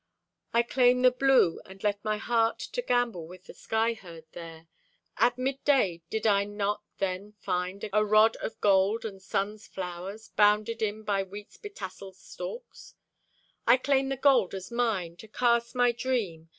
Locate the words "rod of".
8.03-8.59